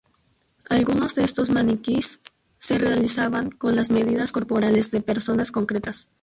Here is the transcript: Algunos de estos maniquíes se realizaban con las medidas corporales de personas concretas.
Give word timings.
Algunos 0.67 1.13
de 1.13 1.23
estos 1.23 1.51
maniquíes 1.51 2.21
se 2.57 2.79
realizaban 2.79 3.51
con 3.51 3.75
las 3.75 3.91
medidas 3.91 4.31
corporales 4.31 4.89
de 4.89 5.01
personas 5.03 5.51
concretas. 5.51 6.07